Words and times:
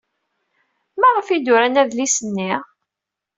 Maɣef 0.99 1.27
ay 1.27 1.39
d-uran 1.41 1.79
adlis-nni? 1.81 2.51